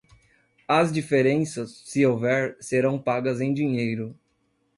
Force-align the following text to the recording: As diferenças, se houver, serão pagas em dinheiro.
As 0.67 0.91
diferenças, 0.91 1.83
se 1.85 2.03
houver, 2.07 2.57
serão 2.59 2.97
pagas 2.97 3.39
em 3.39 3.53
dinheiro. 3.53 4.17